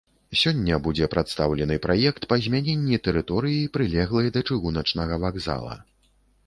Сёння 0.43 0.77
будзе 0.87 1.09
прадстаўлены 1.15 1.75
праект 1.85 2.25
па 2.31 2.35
змяненні 2.47 2.97
тэрыторыі, 3.09 3.61
прылеглай 3.77 4.27
да 4.35 4.45
чыгуначнага 4.51 5.13
вакзала. 5.29 5.73